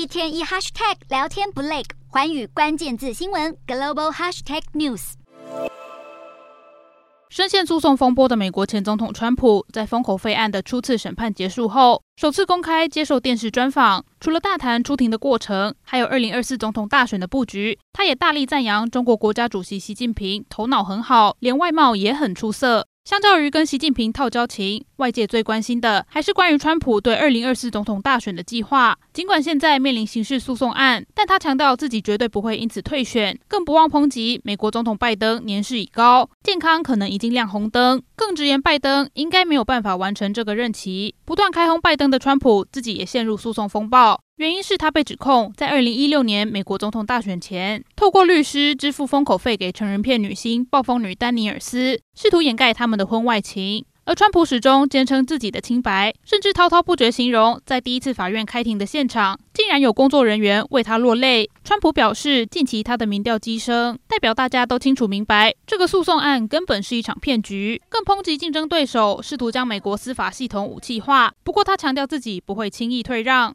[0.00, 5.12] 一天一 hashtag 聊天不累，环宇关键字新闻 global hashtag news。
[7.28, 14.02] 深陷诉讼风波的美国前总统川普，在封口费案的初次审判结束后，首次公开接受电视专访。
[14.20, 22.86] 除了大谈出庭的过程，还有二零二四总统大选的布局，他也大力赞扬中国国家主席习近平头脑很好，连外貌也很出色。
[23.04, 28.96] 相较于跟习近平套交情，外界最关心的还是关于川普对二零二四总统大选的计划。
[29.14, 41.14] 尽管现在面临刑事诉讼案，但他强调自己绝对不会因此退选，更不忘抨击美国总统拜登年事已高，健康可能已经亮红灯，更直言拜登应该没有办法完成这个任期。
[41.24, 44.20] 不断开轰拜登的川普自己也陷入诉讼风暴。
[44.36, 53.84] 原因是他被指控在二零一六年美国总统大选前，透过律师支付封口费给成人片女星暴风女丹尼尔斯，试图掩盖他们的婚外情。
[54.04, 61.48] 而川普始终坚称自己的清白，甚至滔滔不绝形容，在第一次法院开庭的现场，竟然有工作人员为他落泪。
[61.62, 71.32] 川普表示，近期他的民调激升，代表大家都清楚明白，这个诉讼案根本是一场骗局，更抨击竞争对手试图将美国司法系统武器化。
[71.44, 73.54] 不过他强调自己不会轻易退让。